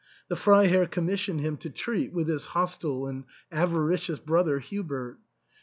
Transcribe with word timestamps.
The 0.29 0.35
Freiherr 0.35 0.87
commissioned 0.87 1.41
him 1.41 1.57
to 1.57 1.69
THE 1.69 1.75
ENTAIL. 1.75 1.83
289 1.85 2.09
treat 2.09 2.15
with 2.17 2.27
his 2.27 2.45
hostile 2.53 3.05
and 3.05 3.23
avaricious 3.51 4.17
brother 4.17 4.57
Hubert. 4.57 5.19